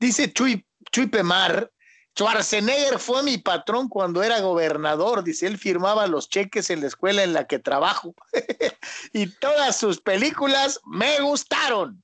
dice 0.00 0.32
Chuy, 0.32 0.66
Chuy 0.90 1.06
Pemar, 1.06 1.70
Schwarzenegger 2.16 2.98
fue 2.98 3.22
mi 3.22 3.38
patrón 3.38 3.88
cuando 3.88 4.22
era 4.22 4.40
gobernador, 4.40 5.22
dice, 5.22 5.46
él 5.46 5.58
firmaba 5.58 6.06
los 6.06 6.28
cheques 6.28 6.70
en 6.70 6.80
la 6.80 6.88
escuela 6.88 7.22
en 7.22 7.32
la 7.32 7.46
que 7.46 7.58
trabajo 7.58 8.14
y 9.12 9.26
todas 9.26 9.76
sus 9.76 10.00
películas 10.00 10.80
me 10.84 11.20
gustaron. 11.20 12.02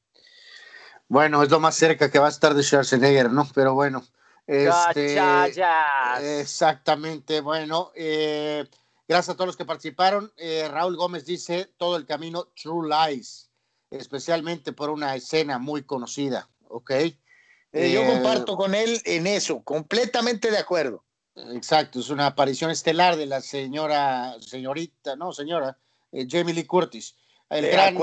Bueno, 1.09 1.43
es 1.43 1.51
lo 1.51 1.61
más 1.61 1.75
cerca 1.75 2.11
que 2.11 2.19
va 2.19 2.27
a 2.27 2.31
estar 2.31 2.55
de 2.55 2.63
Schwarzenegger, 2.63 3.31
¿no? 3.31 3.49
Pero 3.55 3.75
bueno. 3.75 4.05
Este, 4.47 5.19
exactamente, 6.41 7.41
bueno, 7.41 7.91
eh, 7.97 8.65
gracias 9.09 9.35
a 9.35 9.37
todos 9.37 9.49
los 9.49 9.57
que 9.57 9.65
participaron. 9.65 10.33
Eh, 10.37 10.69
Raúl 10.71 10.97
Gómez 10.97 11.25
dice 11.25 11.73
todo 11.77 11.97
el 11.97 12.07
camino 12.07 12.49
True 12.61 12.89
Lies, 12.89 13.51
especialmente 13.91 14.73
por 14.73 14.91
una 14.91 15.17
escena 15.17 15.59
muy 15.59 15.83
conocida, 15.83 16.49
¿ok? 16.69 16.93
Eh, 17.77 17.91
yo 17.93 18.07
comparto 18.07 18.57
con 18.57 18.75
él 18.75 19.01
en 19.05 19.27
eso, 19.27 19.63
completamente 19.63 20.51
de 20.51 20.59
acuerdo. 20.59 21.05
Exacto, 21.35 22.01
es 22.01 22.09
una 22.09 22.27
aparición 22.27 22.71
estelar 22.71 23.17
de 23.17 23.27
la 23.27 23.41
señora, 23.41 24.37
señorita, 24.41 25.17
no, 25.17 25.33
señora, 25.33 25.79
Jamie 26.29 26.55
Lee 26.55 26.65
Curtis. 26.65 27.17
El 27.51 27.69
gran, 27.69 27.97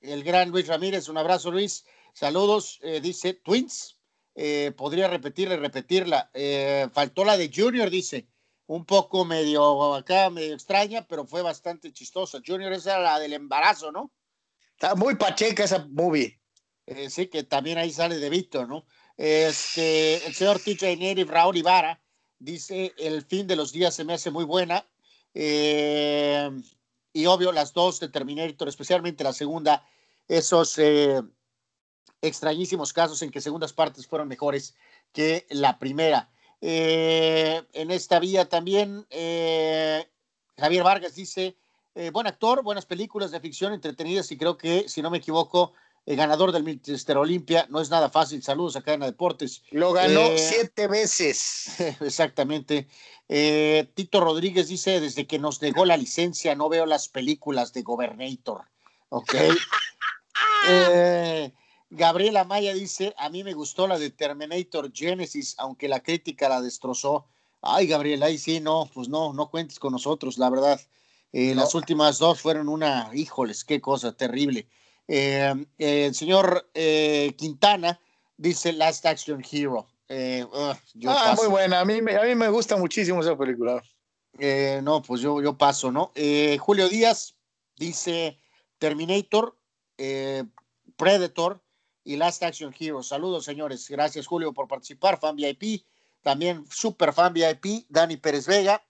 el 0.00 0.24
gran 0.24 0.50
Luis 0.50 0.66
Ramírez, 0.66 1.08
un 1.08 1.18
abrazo 1.18 1.50
Luis, 1.50 1.84
saludos, 2.14 2.80
dice 3.02 3.34
Twins, 3.34 3.98
eh, 4.34 4.72
podría 4.76 5.08
repetirla 5.08 5.56
repetirla. 5.56 6.30
Eh, 6.34 6.88
faltó 6.92 7.24
la 7.24 7.36
de 7.36 7.50
Junior, 7.54 7.88
dice, 7.90 8.26
un 8.66 8.84
poco 8.84 9.24
medio 9.24 9.94
acá, 9.94 10.30
medio 10.30 10.54
extraña, 10.54 11.06
pero 11.06 11.26
fue 11.26 11.42
bastante 11.42 11.92
chistosa. 11.92 12.40
Junior 12.44 12.72
esa 12.72 12.94
era 12.94 13.02
la 13.02 13.18
del 13.20 13.34
embarazo, 13.34 13.92
¿no? 13.92 14.10
Está 14.72 14.94
muy 14.94 15.14
pacheca 15.14 15.64
esa 15.64 15.86
movie. 15.90 16.40
Eh, 16.86 17.08
sí, 17.10 17.28
que 17.28 17.44
también 17.44 17.78
ahí 17.78 17.90
sale 17.90 18.18
de 18.18 18.30
Víctor, 18.30 18.68
¿no? 18.68 18.84
Este, 19.16 20.26
el 20.26 20.34
señor 20.34 20.58
TJ 20.58 20.96
Neri, 20.96 21.24
Raúl 21.24 21.56
Ibarra, 21.56 22.00
dice, 22.38 22.92
el 22.98 23.22
fin 23.22 23.46
de 23.46 23.56
los 23.56 23.72
días 23.72 23.94
se 23.94 24.04
me 24.04 24.14
hace 24.14 24.30
muy 24.30 24.44
buena. 24.44 24.86
y 25.34 27.26
obvio, 27.26 27.52
las 27.52 27.72
dos 27.72 28.00
de 28.00 28.08
Terminator, 28.08 28.68
especialmente 28.68 29.24
la 29.24 29.32
segunda, 29.32 29.86
esos 30.28 30.78
extrañísimos 32.24 32.92
casos 32.92 33.22
en 33.22 33.30
que 33.30 33.40
segundas 33.40 33.72
partes 33.72 34.06
fueron 34.06 34.28
mejores 34.28 34.74
que 35.12 35.46
la 35.50 35.78
primera. 35.78 36.30
Eh, 36.60 37.62
en 37.72 37.90
esta 37.90 38.18
vía 38.18 38.48
también, 38.48 39.06
eh, 39.10 40.08
Javier 40.56 40.82
Vargas 40.82 41.14
dice, 41.14 41.56
eh, 41.94 42.10
buen 42.10 42.26
actor, 42.26 42.62
buenas 42.62 42.86
películas 42.86 43.30
de 43.30 43.40
ficción 43.40 43.72
entretenidas 43.72 44.30
y 44.32 44.38
creo 44.38 44.56
que, 44.56 44.88
si 44.88 45.02
no 45.02 45.10
me 45.10 45.18
equivoco, 45.18 45.74
el 46.06 46.16
ganador 46.16 46.52
del 46.52 46.64
Mister 46.64 47.16
Olimpia 47.16 47.66
no 47.70 47.80
es 47.80 47.90
nada 47.90 48.10
fácil. 48.10 48.42
Saludos 48.42 48.76
a 48.76 48.82
Cadena 48.82 49.06
Deportes. 49.06 49.62
Lo 49.70 49.92
ganó 49.92 50.20
siete 50.36 50.86
veces. 50.86 51.76
Exactamente. 52.00 52.88
Tito 53.26 54.20
Rodríguez 54.20 54.68
dice, 54.68 55.00
desde 55.00 55.26
que 55.26 55.38
nos 55.38 55.62
negó 55.62 55.86
la 55.86 55.96
licencia 55.96 56.54
no 56.54 56.68
veo 56.68 56.84
las 56.84 57.08
películas 57.08 57.72
de 57.72 57.82
Gobernator. 57.82 58.64
Ok. 59.08 59.34
Gabriela 61.90 62.44
Maya 62.44 62.74
dice, 62.74 63.14
a 63.18 63.30
mí 63.30 63.44
me 63.44 63.54
gustó 63.54 63.86
la 63.86 63.98
de 63.98 64.10
Terminator 64.10 64.90
Genesis, 64.92 65.54
aunque 65.58 65.88
la 65.88 66.02
crítica 66.02 66.48
la 66.48 66.60
destrozó. 66.60 67.26
Ay, 67.62 67.86
Gabriela, 67.86 68.26
ahí 68.26 68.36
sí, 68.36 68.60
no, 68.60 68.90
pues 68.92 69.08
no, 69.08 69.32
no 69.32 69.48
cuentes 69.48 69.78
con 69.78 69.92
nosotros, 69.92 70.36
la 70.36 70.50
verdad. 70.50 70.80
Eh, 71.32 71.54
las 71.54 71.74
últimas 71.74 72.18
dos 72.18 72.40
fueron 72.40 72.68
una, 72.68 73.10
híjoles, 73.14 73.64
qué 73.64 73.80
cosa 73.80 74.16
terrible. 74.16 74.66
Eh, 75.06 75.54
el 75.78 76.14
señor 76.14 76.70
eh, 76.74 77.34
Quintana 77.36 78.00
dice 78.36 78.72
Last 78.72 79.04
Action 79.06 79.42
Hero. 79.50 79.86
ah, 80.10 81.34
muy 81.36 81.48
buena, 81.48 81.80
a 81.80 81.84
mí, 81.84 81.98
a 81.98 82.22
mí 82.22 82.34
me 82.34 82.48
gusta 82.48 82.76
muchísimo 82.76 83.20
esa 83.20 83.36
película. 83.36 83.82
no, 84.82 85.02
pues 85.02 85.20
yo, 85.20 85.42
yo 85.42 85.56
paso, 85.56 85.90
¿no? 85.92 86.12
Julio 86.60 86.88
Díaz 86.88 87.36
dice 87.76 88.38
Terminator, 88.78 89.56
Predator, 90.96 91.64
y 92.04 92.16
Last 92.16 92.42
Action 92.42 92.74
Hero. 92.78 93.02
Saludos, 93.02 93.44
señores. 93.44 93.88
Gracias, 93.88 94.26
Julio, 94.26 94.52
por 94.52 94.68
participar. 94.68 95.18
Fan 95.18 95.36
VIP, 95.36 95.84
también 96.22 96.64
super 96.70 97.12
fan 97.12 97.32
VIP, 97.32 97.86
Dani 97.88 98.18
Pérez 98.18 98.46
Vega. 98.46 98.84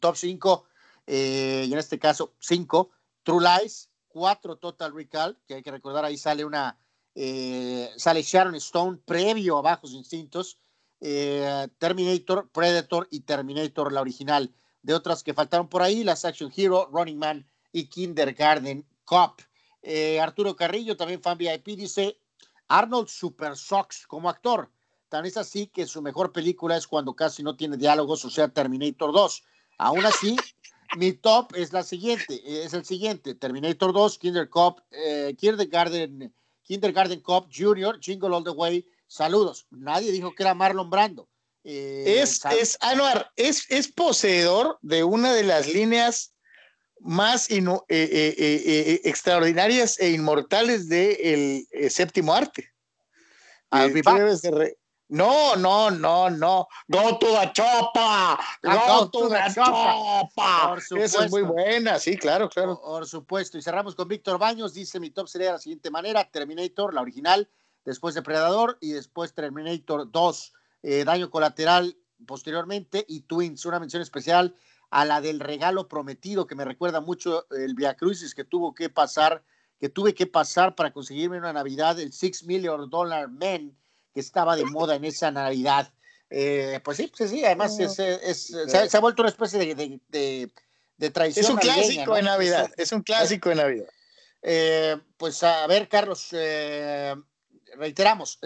Top 0.00 0.16
5, 0.16 0.64
eh, 1.06 1.66
y 1.68 1.72
en 1.72 1.78
este 1.78 1.98
caso 1.98 2.34
5, 2.38 2.90
True 3.22 3.44
Lies, 3.44 3.90
4 4.14 4.56
Total 4.58 4.94
Recall, 4.94 5.36
que 5.44 5.54
hay 5.54 5.62
que 5.64 5.72
recordar, 5.72 6.04
ahí 6.04 6.16
sale 6.16 6.44
una, 6.44 6.78
eh, 7.16 7.90
sale 7.96 8.22
Sharon 8.22 8.54
Stone 8.54 8.98
previo 9.04 9.58
a 9.58 9.62
Bajos 9.62 9.92
Instintos, 9.92 10.56
eh, 11.00 11.66
Terminator, 11.78 12.48
Predator 12.50 13.08
y 13.10 13.20
Terminator, 13.20 13.92
la 13.92 14.00
original. 14.00 14.54
De 14.82 14.94
otras 14.94 15.24
que 15.24 15.34
faltaron 15.34 15.68
por 15.68 15.82
ahí, 15.82 16.04
Last 16.04 16.26
Action 16.26 16.52
Hero, 16.56 16.88
Running 16.92 17.18
Man 17.18 17.48
y 17.72 17.88
Kindergarten 17.88 18.86
Cop. 19.04 19.40
Eh, 19.82 20.20
Arturo 20.20 20.54
Carrillo, 20.54 20.96
también 20.96 21.20
fan 21.20 21.36
VIP, 21.36 21.76
dice 21.76 22.16
Arnold 22.68 23.08
Super 23.08 23.56
Sox 23.56 24.06
como 24.06 24.30
actor. 24.30 24.70
Tan 25.08 25.26
es 25.26 25.36
así 25.36 25.66
que 25.66 25.86
su 25.86 26.00
mejor 26.02 26.30
película 26.30 26.76
es 26.76 26.86
cuando 26.86 27.14
casi 27.14 27.42
no 27.42 27.56
tiene 27.56 27.76
diálogos, 27.76 28.24
o 28.24 28.30
sea, 28.30 28.46
Terminator 28.46 29.12
2. 29.12 29.42
Aún 29.78 30.06
así, 30.06 30.36
mi 30.96 31.12
top 31.12 31.54
es 31.56 31.72
la 31.72 31.82
siguiente, 31.82 32.40
es 32.64 32.72
el 32.74 32.84
siguiente: 32.84 33.34
Terminator 33.34 33.92
2, 33.92 34.18
Kinder 34.18 34.48
Cop, 34.48 34.80
eh, 34.90 35.34
Kindergarten, 35.38 36.34
Kindergarten 36.62 37.20
Cop 37.20 37.48
Junior, 37.54 37.98
Jingle 38.00 38.34
All 38.34 38.44
the 38.44 38.50
Way. 38.50 38.86
Saludos. 39.06 39.66
Nadie 39.70 40.12
dijo 40.12 40.34
que 40.34 40.42
era 40.42 40.54
Marlon 40.54 40.90
Brando. 40.90 41.28
Eh, 41.62 42.20
es, 42.20 42.42
es, 42.60 42.76
Anuar, 42.80 43.30
es, 43.36 43.64
es 43.70 43.88
poseedor 43.88 44.78
de 44.82 45.02
una 45.04 45.32
de 45.32 45.44
las 45.44 45.66
líneas 45.72 46.34
más 47.04 47.50
eh, 47.50 47.58
eh, 47.88 48.34
eh, 48.38 49.00
extraordinarias 49.04 50.00
e 50.00 50.10
inmortales 50.10 50.88
del 50.88 51.66
de 51.70 51.90
séptimo 51.90 52.34
arte. 52.34 52.72
No, 55.14 55.54
no, 55.54 55.92
no, 55.92 56.28
no. 56.28 56.66
Go 56.88 57.18
to 57.18 57.26
the 57.26 57.52
chopa. 57.52 58.36
Go, 58.60 59.08
to, 59.10 59.28
the, 59.28 59.54
chopa. 59.54 60.76
Esa 60.98 61.24
es 61.26 61.30
muy 61.30 61.42
buena, 61.42 62.00
sí, 62.00 62.16
claro, 62.16 62.48
claro. 62.48 62.80
Por, 62.82 63.06
supuesto. 63.06 63.56
Y 63.56 63.62
cerramos 63.62 63.94
con 63.94 64.08
Víctor 64.08 64.38
Baños. 64.38 64.74
Dice: 64.74 64.98
Mi 64.98 65.10
top 65.10 65.28
sería 65.28 65.46
de 65.48 65.52
la 65.52 65.58
siguiente 65.60 65.88
manera: 65.92 66.28
Terminator, 66.28 66.92
la 66.92 67.00
original, 67.00 67.48
después 67.84 68.16
Depredador 68.16 68.76
y 68.80 68.90
después 68.90 69.34
Terminator 69.34 70.10
2, 70.10 70.52
daño 71.04 71.30
colateral 71.30 71.96
posteriormente 72.26 73.04
y 73.06 73.20
Twins. 73.20 73.64
Una 73.66 73.78
mención 73.78 74.02
especial 74.02 74.56
a 74.90 75.04
la 75.04 75.20
del 75.20 75.38
regalo 75.38 75.86
prometido, 75.86 76.48
que 76.48 76.56
me 76.56 76.64
recuerda 76.64 77.00
mucho 77.00 77.46
el 77.52 77.74
Via 77.74 77.96
Crucis 77.96 78.34
que 78.34 78.42
tuvo 78.42 78.74
que 78.74 78.88
pasar, 78.88 79.44
que 79.78 79.88
tuve 79.88 80.12
que 80.12 80.26
pasar 80.26 80.74
para 80.74 80.92
conseguirme 80.92 81.38
una 81.38 81.52
Navidad, 81.52 82.00
el 82.00 82.12
Six 82.12 82.44
Million 82.46 82.90
Dollar 82.90 83.28
Man, 83.28 83.76
que 84.14 84.20
estaba 84.20 84.56
de 84.56 84.64
moda 84.64 84.94
en 84.94 85.04
esa 85.04 85.30
Navidad. 85.30 85.92
Eh, 86.30 86.80
pues 86.82 86.96
sí, 86.96 87.12
pues 87.16 87.30
sí, 87.30 87.44
además 87.44 87.78
es, 87.78 87.94
se, 87.94 88.96
ha, 88.96 89.00
vuelto 89.00 89.22
una 89.22 89.30
especie 89.30 89.58
de, 89.58 90.00
de, 90.08 90.50
de, 90.96 91.10
traición. 91.10 91.44
Es 91.44 91.50
un 91.50 91.58
clásico 91.58 92.14
de 92.14 92.22
Navidad, 92.22 92.70
es 92.76 92.92
un 92.92 93.02
clásico 93.02 93.50
de 93.50 93.54
Navidad. 93.56 93.88
Eh, 94.40 94.96
pues 95.16 95.42
a 95.42 95.66
ver, 95.66 95.88
Carlos, 95.88 96.28
eh, 96.32 97.14
reiteramos, 97.74 98.38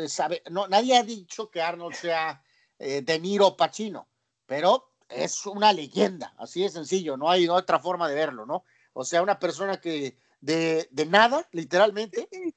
no, 0.50 0.66
nadie 0.68 0.96
ha 0.96 1.02
dicho 1.02 1.50
que 1.50 1.62
Arnold 1.62 1.94
sea 1.94 2.42
De 2.78 3.18
Niro 3.20 3.56
Pacino, 3.56 4.08
pero 4.46 4.92
es 5.08 5.46
una 5.46 5.72
leyenda, 5.72 6.34
así 6.38 6.62
de 6.62 6.70
sencillo, 6.70 7.16
no 7.16 7.30
hay 7.30 7.48
otra 7.48 7.78
forma 7.78 8.08
de 8.08 8.14
verlo, 8.14 8.46
¿no? 8.46 8.64
O 8.92 9.04
sea, 9.04 9.22
una 9.22 9.38
persona 9.38 9.80
que 9.80 10.18
de, 10.40 10.88
nada, 11.08 11.48
literalmente, 11.52 12.28
eh, 12.32 12.52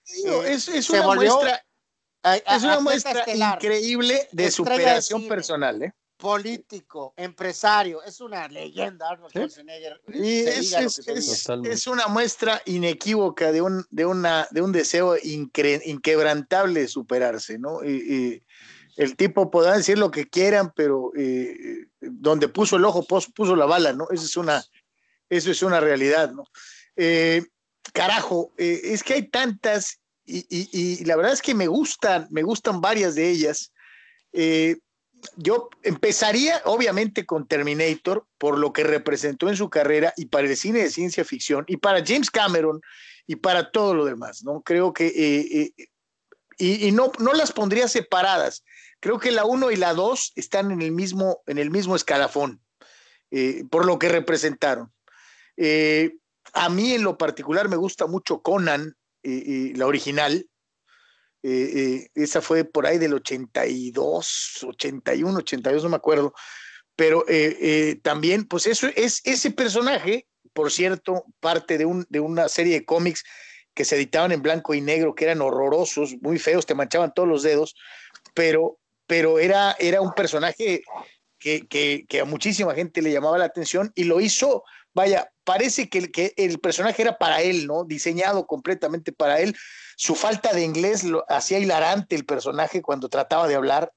es, 0.46 0.90
una 0.90 1.04
muestra, 1.16 1.66
es 2.24 2.64
una 2.64 2.80
muestra 2.80 3.24
increíble 3.28 4.28
de 4.32 4.52
superación 4.52 5.28
personal, 5.28 5.82
¿eh? 5.84 5.94
político, 6.22 7.14
empresario, 7.18 8.04
es 8.04 8.22
una 8.22 8.48
leyenda 8.48 9.10
Arnold 9.10 9.32
Schwarzenegger. 9.32 10.00
es, 11.66 11.88
una 11.88 12.08
muestra 12.08 12.62
inequívoca 12.66 13.52
de 13.52 13.64
un, 13.64 13.84
de 13.90 14.06
una, 14.06 14.48
de 14.52 14.62
un 14.62 14.72
deseo 14.72 15.18
inquebrantable 15.18 16.82
de 16.82 16.88
superarse, 16.88 17.58
¿no? 17.58 17.84
Y, 17.84 18.44
el 18.98 19.16
tipo 19.16 19.50
podrá 19.50 19.78
decir 19.78 19.98
lo 19.98 20.12
que 20.12 20.30
quieran, 20.30 20.74
pero 20.76 21.12
eh, 21.18 21.88
donde 22.02 22.50
puso 22.50 22.76
el 22.76 22.86
ojo, 22.86 23.04
puso, 23.04 23.56
la 23.56 23.66
bala, 23.66 23.94
¿no? 23.94 24.08
Eso 24.12 24.26
es 24.26 24.38
una, 24.38 24.64
eso 25.30 25.50
es 25.50 25.64
una 25.64 25.80
realidad, 25.80 26.32
¿no? 26.32 26.44
Eh, 26.98 27.42
carajo, 27.94 28.52
eh, 28.58 28.82
es 28.84 29.02
que 29.02 29.14
hay 29.14 29.24
tantas 29.30 30.01
y, 30.26 31.04
la 31.06 31.16
verdad 31.16 31.34
es 31.34 31.42
que 31.42 31.56
me 31.56 31.68
gustan, 31.68 32.28
me 32.32 32.44
gustan 32.44 32.82
varias 32.82 33.16
de 33.16 33.30
ellas. 33.30 33.72
yo 35.36 35.70
empezaría, 35.84 36.62
obviamente, 36.66 37.26
con 37.26 37.48
Terminator, 37.48 38.26
por 38.38 38.58
lo 38.58 38.74
que 38.74 38.84
representó 38.84 39.50
en 39.50 39.58
su 39.58 39.70
carrera 39.70 40.14
y 40.18 40.26
para 40.26 40.48
el 40.48 40.58
cine 40.58 40.80
de 40.80 40.90
ciencia 40.90 41.26
ficción, 41.26 41.66
y 41.68 41.78
para 41.78 42.04
James 42.06 42.32
Cameron 42.32 42.82
y 43.28 43.36
para 43.36 43.72
todo 43.72 43.94
lo 43.94 44.06
demás, 44.06 44.44
¿no? 44.44 44.62
Creo 44.62 44.94
que 44.94 45.74
y, 46.62 46.92
no, 46.92 47.12
no 47.20 47.34
las 47.34 47.52
pondría 47.52 47.88
separadas. 47.88 48.64
Creo 49.00 49.20
que 49.20 49.32
la 49.32 49.46
1 49.46 49.72
y 49.72 49.76
la 49.78 49.94
2 49.94 50.34
están 50.36 50.72
en 50.72 50.82
el 50.82 50.92
mismo, 50.92 51.42
en 51.48 51.58
el 51.58 51.72
mismo 51.72 51.96
escalafón, 51.96 52.62
eh, 53.32 53.66
por 53.72 53.86
lo 53.86 53.98
que 53.98 54.10
representaron. 54.10 54.94
Eh, 55.58 56.18
a 56.54 56.70
mí 56.70 56.94
en 56.94 57.04
lo 57.04 57.18
particular 57.18 57.68
me 57.68 57.78
gusta 57.78 58.06
mucho 58.06 58.42
Conan, 58.42 58.96
la 59.24 59.86
original. 59.86 60.46
esa 61.42 62.42
fue 62.42 62.64
por 62.64 62.86
ahí 62.86 62.98
del 62.98 63.14
82, 63.16 64.66
81, 64.68 65.38
82, 65.40 65.84
no 65.84 65.90
me 65.90 65.96
acuerdo. 65.96 66.34
Pero 66.96 67.26
también, 68.04 68.46
pues 68.46 68.68
eso 68.68 68.88
es 68.96 69.22
ese 69.24 69.52
personaje, 69.52 70.28
por 70.54 70.72
cierto, 70.72 71.26
parte 71.40 71.78
de, 71.78 71.86
un, 71.86 72.06
de 72.10 72.20
una 72.20 72.50
serie 72.50 72.74
de 72.74 72.86
cómics 72.86 73.24
que 73.74 73.86
se 73.86 73.96
editaban 73.96 74.32
en 74.32 74.42
blanco 74.42 74.74
y 74.74 74.82
negro, 74.82 75.16
que 75.16 75.26
eran 75.26 75.42
horrorosos, 75.42 76.16
muy 76.22 76.40
feos, 76.40 76.66
te 76.66 76.76
manchaban 76.76 77.14
todos 77.14 77.28
los 77.28 77.44
dedos, 77.44 77.76
pero, 78.34 78.80
pero 79.08 79.40
era, 79.40 79.76
era 79.80 80.02
un 80.02 80.14
personaje 80.14 80.84
que, 81.40 82.06
a 82.22 82.26
muchísima 82.26 82.76
gente 82.76 83.02
le 83.02 83.12
llamaba 83.12 83.38
la 83.38 83.46
atención 83.46 83.92
y 83.96 84.04
lo 84.04 84.20
hizo, 84.20 84.64
vaya, 84.94 85.32
parece 85.44 85.90
que, 85.90 86.12
que 86.12 86.34
el 86.38 86.60
personaje 86.60 87.02
era 87.02 87.18
para 87.18 87.42
él, 87.42 87.68
¿no? 87.68 87.84
Diseñado 87.84 88.46
completamente 88.46 89.12
para 89.12 89.40
él. 89.40 89.56
Su 89.96 90.16
falta 90.16 90.54
de 90.54 90.64
inglés 90.64 91.04
lo 91.04 91.26
hacía 91.30 91.60
hilarante 91.60 92.16
el 92.16 92.26
personaje 92.26 92.82
cuando 92.82 93.10
trataba 93.10 93.48
de 93.48 93.56
hablar. 93.56 93.92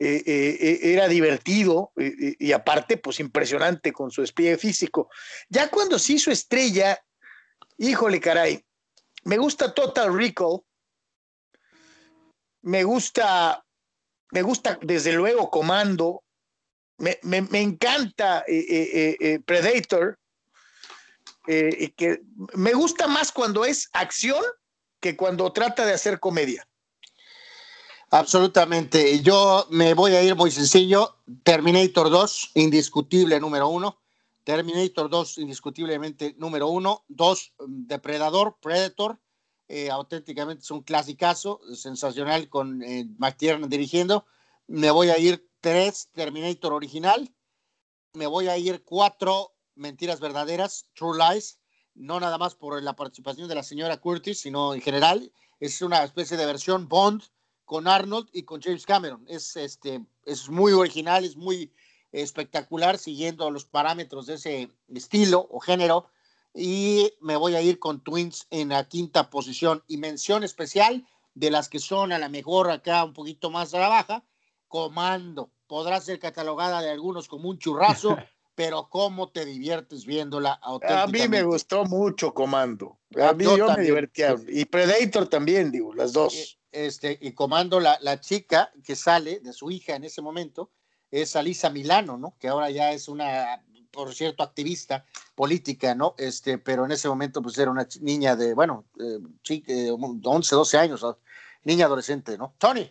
Eh, 0.00 0.22
eh, 0.26 0.58
eh, 0.60 0.92
era 0.92 1.08
divertido 1.08 1.92
y 1.96 2.52
aparte, 2.52 2.98
pues 2.98 3.18
impresionante 3.18 3.92
con 3.92 4.12
su 4.12 4.22
espía 4.22 4.56
físico. 4.56 5.10
Ya 5.48 5.68
cuando 5.70 5.98
se 5.98 6.12
hizo 6.12 6.30
estrella, 6.30 6.96
híjole, 7.78 8.20
caray, 8.20 8.64
me 9.24 9.38
gusta 9.38 9.74
Total 9.74 10.14
Recall. 10.14 10.60
Me 12.62 12.84
gusta, 12.84 13.64
me 14.30 14.42
gusta 14.42 14.78
desde 14.82 15.12
luego 15.12 15.50
Comando. 15.50 16.22
Me, 16.98 17.18
encanta 17.60 18.44
eh, 18.46 19.40
eh, 21.48 21.92
que 21.96 22.20
me 22.54 22.74
gusta 22.74 23.06
más 23.06 23.32
cuando 23.32 23.64
es 23.64 23.88
acción 23.92 24.44
que 25.00 25.16
cuando 25.16 25.50
trata 25.52 25.86
de 25.86 25.94
hacer 25.94 26.20
comedia. 26.20 26.68
Absolutamente. 28.10 29.20
Yo 29.20 29.66
me 29.70 29.94
voy 29.94 30.12
a 30.12 30.22
ir 30.22 30.34
muy 30.34 30.50
sencillo. 30.50 31.16
Terminator 31.42 32.10
2, 32.10 32.52
indiscutible 32.54 33.40
número 33.40 33.68
uno. 33.68 34.00
Terminator 34.44 35.10
2, 35.10 35.38
indiscutiblemente 35.38 36.34
número 36.38 36.68
uno. 36.68 37.04
Dos, 37.08 37.52
Depredador, 37.66 38.58
Predator. 38.60 39.18
Eh, 39.68 39.90
auténticamente 39.90 40.62
es 40.62 40.70
un 40.70 40.82
clasicazo, 40.82 41.60
sensacional 41.74 42.48
con 42.48 42.82
eh, 42.82 43.06
McTiernan 43.18 43.68
dirigiendo. 43.68 44.24
Me 44.66 44.90
voy 44.90 45.10
a 45.10 45.18
ir 45.18 45.46
tres, 45.60 46.08
Terminator 46.12 46.72
original. 46.72 47.34
Me 48.14 48.26
voy 48.26 48.48
a 48.48 48.56
ir 48.56 48.82
cuatro, 48.84 49.52
Mentiras 49.78 50.20
Verdaderas, 50.20 50.86
True 50.94 51.16
Lies. 51.18 51.58
No 51.94 52.20
nada 52.20 52.38
más 52.38 52.54
por 52.54 52.82
la 52.82 52.94
participación 52.94 53.48
de 53.48 53.54
la 53.54 53.62
señora 53.62 53.96
Curtis, 53.96 54.40
sino 54.40 54.74
en 54.74 54.80
general. 54.80 55.32
Es 55.60 55.82
una 55.82 56.04
especie 56.04 56.36
de 56.36 56.46
versión 56.46 56.88
Bond 56.88 57.22
con 57.64 57.88
Arnold 57.88 58.28
y 58.32 58.42
con 58.42 58.60
James 58.60 58.86
Cameron. 58.86 59.24
Es, 59.28 59.56
este, 59.56 60.04
es 60.24 60.48
muy 60.48 60.72
original, 60.72 61.24
es 61.24 61.36
muy 61.36 61.72
espectacular, 62.12 62.98
siguiendo 62.98 63.50
los 63.50 63.64
parámetros 63.64 64.26
de 64.26 64.34
ese 64.34 64.70
estilo 64.88 65.46
o 65.50 65.60
género. 65.60 66.10
Y 66.54 67.12
me 67.20 67.36
voy 67.36 67.54
a 67.54 67.62
ir 67.62 67.78
con 67.78 68.02
Twins 68.02 68.46
en 68.50 68.70
la 68.70 68.88
quinta 68.88 69.30
posición. 69.30 69.82
Y 69.86 69.96
mención 69.98 70.44
especial 70.44 71.06
de 71.34 71.50
las 71.50 71.68
que 71.68 71.78
son 71.78 72.12
a 72.12 72.18
la 72.18 72.28
mejor 72.28 72.70
acá 72.70 73.04
un 73.04 73.12
poquito 73.12 73.50
más 73.50 73.74
a 73.74 73.80
la 73.80 73.88
baja, 73.88 74.24
Comando. 74.66 75.50
Podrá 75.66 76.00
ser 76.00 76.18
catalogada 76.18 76.80
de 76.80 76.90
algunos 76.90 77.28
como 77.28 77.48
un 77.48 77.58
churrazo, 77.58 78.16
pero 78.58 78.88
cómo 78.90 79.28
te 79.28 79.44
diviertes 79.44 80.04
viéndola 80.04 80.58
A 80.60 81.06
mí 81.06 81.28
me 81.28 81.44
gustó 81.44 81.84
mucho 81.84 82.34
Comando. 82.34 82.98
A 83.22 83.32
mí 83.32 83.44
yo, 83.44 83.72
me 83.72 83.84
divertía. 83.84 84.34
Y 84.48 84.64
Predator 84.64 85.28
también, 85.28 85.70
digo, 85.70 85.94
las 85.94 86.12
dos. 86.12 86.58
Este, 86.72 87.16
y 87.22 87.34
Comando, 87.34 87.78
la, 87.78 87.98
la 88.00 88.18
chica 88.18 88.72
que 88.82 88.96
sale 88.96 89.38
de 89.38 89.52
su 89.52 89.70
hija 89.70 89.94
en 89.94 90.02
ese 90.02 90.22
momento, 90.22 90.72
es 91.08 91.36
Alisa 91.36 91.70
Milano, 91.70 92.18
¿no? 92.18 92.34
Que 92.40 92.48
ahora 92.48 92.68
ya 92.68 92.90
es 92.90 93.06
una, 93.06 93.64
por 93.92 94.12
cierto, 94.12 94.42
activista 94.42 95.04
política, 95.36 95.94
¿no? 95.94 96.16
Este, 96.18 96.58
pero 96.58 96.84
en 96.84 96.90
ese 96.90 97.08
momento, 97.08 97.40
pues 97.40 97.56
era 97.58 97.70
una 97.70 97.86
niña 98.00 98.34
de, 98.34 98.54
bueno, 98.54 98.86
eh, 98.98 99.20
chica, 99.44 99.72
11, 99.72 100.54
12 100.56 100.78
años, 100.78 101.06
niña 101.62 101.86
adolescente, 101.86 102.36
¿no? 102.36 102.56
Tony. 102.58 102.90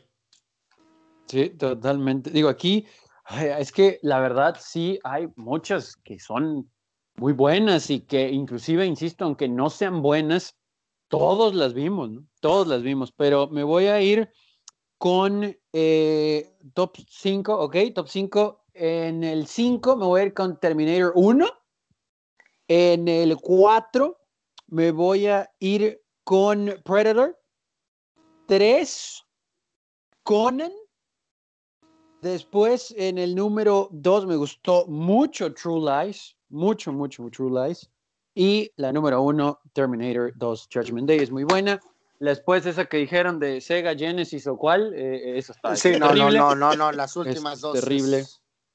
Sí, 1.26 1.50
totalmente. 1.50 2.30
Digo, 2.30 2.48
aquí 2.48 2.88
es 3.30 3.72
que 3.72 4.00
la 4.02 4.20
verdad 4.20 4.58
sí 4.60 5.00
hay 5.04 5.28
muchas 5.36 5.96
que 5.98 6.20
son 6.20 6.70
muy 7.18 7.34
buenas 7.34 7.90
y 7.90 8.02
que 8.02 8.30
inclusive, 8.30 8.86
insisto, 8.86 9.26
aunque 9.26 9.50
no 9.50 9.70
sean 9.70 10.02
buenas, 10.02 10.56
todos 11.08 11.56
las 11.56 11.74
vimos, 11.74 12.10
¿no? 12.10 12.26
Todos 12.42 12.68
las 12.68 12.84
vimos, 12.84 13.12
pero 13.12 13.48
me 13.48 13.64
voy 13.64 13.88
a 13.88 14.02
ir 14.02 14.30
con 14.98 15.56
eh, 15.74 16.58
top 16.74 16.98
5, 17.08 17.60
ok, 17.60 17.76
top 17.94 18.08
5. 18.08 18.66
En 18.74 19.24
el 19.24 19.48
5 19.48 19.96
me 19.96 20.06
voy 20.06 20.22
a 20.22 20.24
ir 20.26 20.34
con 20.34 20.60
Terminator 20.60 21.12
1. 21.16 21.48
En 22.68 23.08
el 23.08 23.38
4 23.38 24.20
me 24.68 24.92
voy 24.92 25.28
a 25.28 25.50
ir 25.60 26.02
con 26.24 26.76
Predator. 26.84 27.40
3, 28.48 29.26
Conan. 30.24 30.72
Después, 32.28 32.94
en 32.98 33.18
el 33.18 33.36
número 33.36 33.88
2 33.92 34.26
me 34.26 34.36
gustó 34.36 34.86
mucho 34.88 35.54
True 35.54 35.80
Lies. 35.80 36.36
Mucho, 36.50 36.92
mucho, 36.92 37.30
True 37.32 37.68
Lies. 37.68 37.90
Y 38.36 38.70
la 38.76 38.92
número 38.92 39.22
1, 39.22 39.62
Terminator 39.72 40.34
2 40.36 40.70
Judgment 40.72 41.08
Day, 41.08 41.20
es 41.20 41.32
muy 41.32 41.46
buena. 41.46 41.80
Después 42.20 42.66
esa 42.66 42.86
que 42.86 42.98
dijeron 42.98 43.40
de 43.40 43.62
Sega 43.62 43.96
Genesis 43.96 44.46
o 44.46 44.58
cuál, 44.58 44.94
eh, 44.94 45.38
eso 45.38 45.54
está 45.54 45.74
sí, 45.78 45.92
no, 45.98 46.14
no, 46.14 46.30
no, 46.30 46.54
no, 46.54 46.76
no, 46.76 46.92
las 46.92 47.16
últimas 47.16 47.62
dos. 47.62 47.80
Terrible. 47.80 48.26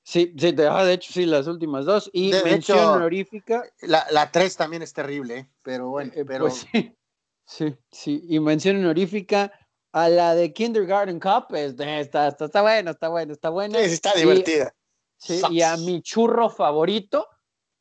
Sí, 0.03 0.35
sí, 0.39 0.55
ah, 0.69 0.85
de 0.85 0.95
hecho 0.95 1.13
sí, 1.13 1.27
las 1.27 1.47
últimas 1.47 1.85
dos. 1.85 2.09
Y 2.15 2.33
mención 2.45 2.79
honorífica. 2.79 3.65
La, 3.83 4.07
la 4.11 4.33
tres 4.33 4.57
también 4.57 4.83
es 4.83 4.95
terrible, 4.95 5.39
¿eh? 5.41 5.49
pero 5.63 5.91
bueno, 5.91 6.11
eh, 6.15 6.25
pero... 6.25 6.47
Pues 6.47 6.67
sí, 6.73 6.97
sí, 7.45 7.77
sí. 7.91 8.25
Y 8.29 8.41
mención 8.41 8.77
honorífica 8.77 9.53
a 9.93 10.09
la 10.09 10.35
de 10.35 10.53
Kindergarten 10.53 11.21
Cup, 11.21 11.55
está, 11.55 12.01
está, 12.01 12.29
está 12.29 12.63
bueno, 12.63 12.91
está 12.91 13.09
bueno, 13.09 13.33
está 13.33 13.51
buena. 13.51 13.79
Sí, 13.79 13.85
está 13.85 14.13
divertida. 14.15 14.75
sí, 15.19 15.41
y 15.51 15.63
a 15.63 15.77
mi 15.77 16.03
churro 16.03 16.49
favorito, 16.49 17.29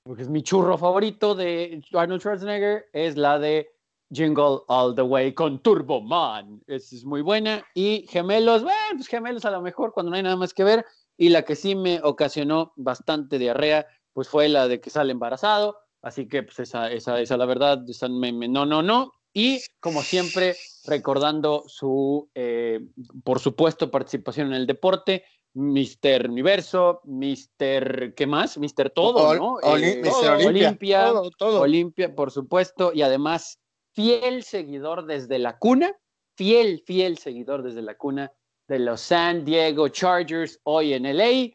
porque 0.03 0.23
es 0.23 0.29
mi 0.29 0.43
churro 0.43 0.77
favorito 0.77 1.35
de 1.35 1.81
Arnold 1.93 2.21
Schwarzenegger, 2.21 2.85
es 2.91 3.15
la 3.15 3.39
de 3.39 3.71
Jingle 4.11 4.59
All 4.67 4.93
the 4.95 5.01
Way 5.01 5.33
con 5.33 5.59
Turbo 5.59 6.01
Man. 6.01 6.61
Esa 6.67 6.95
es 6.95 7.05
muy 7.05 7.21
buena. 7.21 7.63
Y 7.73 8.05
Gemelos, 8.09 8.63
bueno, 8.63 8.77
pues 8.95 9.07
Gemelos 9.07 9.45
a 9.45 9.51
lo 9.51 9.61
mejor 9.61 9.93
cuando 9.93 10.09
no 10.09 10.17
hay 10.17 10.23
nada 10.23 10.35
más 10.35 10.53
que 10.53 10.63
ver. 10.63 10.85
Y 11.17 11.29
la 11.29 11.43
que 11.43 11.55
sí 11.55 11.75
me 11.75 12.01
ocasionó 12.03 12.73
bastante 12.75 13.37
diarrea, 13.37 13.87
pues 14.13 14.27
fue 14.27 14.49
la 14.49 14.67
de 14.67 14.81
que 14.81 14.89
sale 14.89 15.11
embarazado. 15.11 15.77
Así 16.01 16.27
que, 16.27 16.43
pues 16.43 16.59
esa, 16.59 16.91
esa, 16.91 17.21
esa 17.21 17.37
la 17.37 17.45
verdad, 17.45 17.87
esa 17.87 18.09
meme, 18.09 18.47
no, 18.47 18.65
no, 18.65 18.81
no. 18.81 19.13
Y 19.33 19.61
como 19.79 20.01
siempre, 20.01 20.55
recordando 20.85 21.63
su, 21.67 22.29
eh, 22.35 22.81
por 23.23 23.39
supuesto, 23.39 23.89
participación 23.89 24.47
en 24.47 24.53
el 24.53 24.67
deporte, 24.67 25.23
Mister 25.53 26.29
Universo, 26.29 27.01
Mister, 27.05 28.13
¿qué 28.15 28.27
más? 28.27 28.57
Mister 28.57 28.89
Todo, 28.89 29.35
¿no? 29.35 29.59
Eh, 29.61 30.03
Olimpia, 30.45 31.05
todo, 31.07 31.31
todo. 31.31 31.61
Olimpia, 31.61 32.15
por 32.15 32.31
supuesto, 32.31 32.91
y 32.93 33.01
además 33.01 33.59
fiel 33.93 34.43
seguidor 34.43 35.05
desde 35.05 35.39
la 35.39 35.57
cuna, 35.57 35.93
fiel, 36.35 36.83
fiel 36.85 37.17
seguidor 37.17 37.63
desde 37.63 37.81
la 37.81 37.95
cuna 37.95 38.31
de 38.67 38.79
los 38.79 39.01
San 39.01 39.43
Diego 39.43 39.89
Chargers 39.89 40.59
hoy 40.63 40.93
en 40.93 41.03
LA, 41.03 41.51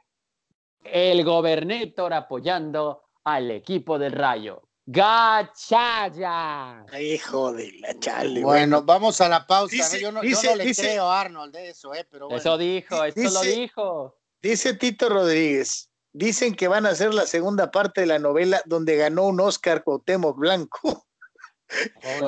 el 0.84 1.24
gobernador 1.24 2.12
apoyando 2.12 3.02
al 3.24 3.50
equipo 3.50 3.98
del 3.98 4.12
Rayo. 4.12 4.65
¡Gachaya! 4.88 6.84
Hijo 7.00 7.52
de 7.52 7.72
la 7.80 7.98
chale. 7.98 8.40
Bueno, 8.40 8.82
vamos 8.82 9.20
a 9.20 9.28
la 9.28 9.44
pausa. 9.44 9.98
Yo, 9.98 10.12
no, 10.12 10.22
le 10.22 10.74
creo 10.74 11.10
a 11.10 11.22
Arnold 11.22 11.52
de 11.52 11.70
eso, 11.70 11.92
¿eh? 11.92 12.06
Pero 12.08 12.30
Eso 12.30 12.56
dijo, 12.56 13.02
eso 13.02 13.20
lo 13.20 13.42
dijo. 13.42 14.16
Dice 14.40 14.74
Tito 14.74 15.08
Rodríguez. 15.08 15.90
Dicen 16.12 16.54
que 16.54 16.68
van 16.68 16.86
a 16.86 16.90
hacer 16.90 17.12
la 17.12 17.26
segunda 17.26 17.72
parte 17.72 18.02
de 18.02 18.06
la 18.06 18.20
novela 18.20 18.62
donde 18.64 18.96
ganó 18.96 19.24
un 19.24 19.40
Oscar 19.40 19.82
Cuauhtémoc 19.82 20.38
Blanco 20.38 21.06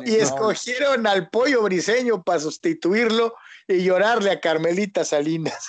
y 0.05 0.17
escogieron 0.17 1.07
al 1.07 1.31
pollo 1.31 1.63
briseño 1.63 2.23
para 2.23 2.41
sustituirlo 2.41 3.37
y 3.69 3.85
llorarle 3.85 4.31
a 4.33 4.41
Carmelita 4.41 5.05
Salinas. 5.05 5.69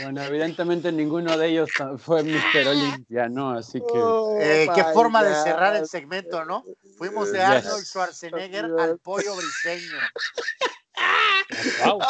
Bueno, 0.00 0.22
evidentemente 0.22 0.90
ninguno 0.90 1.36
de 1.36 1.48
ellos 1.48 1.70
fue 1.98 2.22
Mr. 2.22 2.68
Olympia, 2.68 3.28
¿no? 3.28 3.50
Así 3.50 3.78
que. 3.78 3.98
Oh, 3.98 4.38
eh, 4.40 4.68
qué 4.74 4.84
forma 4.94 5.22
de 5.22 5.34
cerrar 5.42 5.76
el 5.76 5.86
segmento, 5.86 6.44
¿no? 6.44 6.64
Fuimos 6.96 7.30
de 7.32 7.42
Arnold 7.42 7.84
Schwarzenegger 7.84 8.70
al 8.78 8.98
pollo 8.98 9.34
briseño. 9.36 9.98
Wow. 11.84 12.00